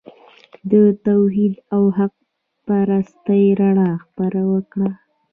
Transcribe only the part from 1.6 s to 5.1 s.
او حق پرستۍ رڼا خپره کړه.